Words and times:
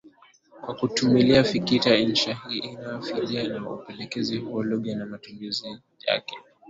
kwa 0.61 0.75
kutumilia 0.75 1.43
fikita 1.43 1.95
Insha 1.95 2.33
hii 2.49 2.57
inaaiifiwa 2.59 3.59
na 3.59 3.69
upelelezi 3.71 4.37
huo 4.37 4.63
Iugha 4.65 4.95
na 4.95 5.05
matumizi 5.05 5.79
yake 6.07 6.35